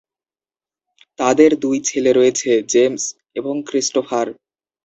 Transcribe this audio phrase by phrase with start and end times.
[1.19, 3.03] তাদের দুই ছেলে রয়েছে: জেমস
[3.35, 4.27] এবং ক্রিস্টোফার।